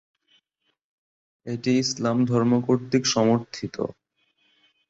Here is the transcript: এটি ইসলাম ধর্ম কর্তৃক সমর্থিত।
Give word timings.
এটি 1.45 1.71
ইসলাম 1.77 2.17
ধর্ম 2.25 2.51
কর্তৃক 2.67 3.03
সমর্থিত। 3.05 3.75